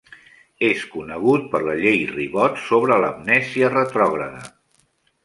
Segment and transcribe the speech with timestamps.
[0.67, 4.43] És conegut per la Llei Ribot sobre l'amnèsia retrògrada.